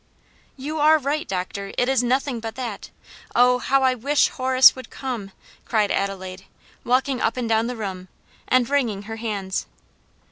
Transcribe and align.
"You 0.57 0.79
are 0.79 0.97
right, 0.97 1.27
doctor! 1.27 1.73
it 1.77 1.87
is 1.87 2.01
nothing 2.01 2.39
but 2.39 2.55
that. 2.55 2.89
Oh! 3.35 3.59
how 3.59 3.83
I 3.83 3.93
wish 3.93 4.29
Horace 4.29 4.75
would 4.75 4.89
come!" 4.89 5.29
cried 5.63 5.91
Adelaide, 5.91 6.45
walking 6.83 7.21
up 7.21 7.37
and 7.37 7.47
down 7.47 7.67
the 7.67 7.75
room, 7.75 8.07
and 8.47 8.67
wringing 8.67 9.03
her 9.03 9.17
hands. 9.17 9.67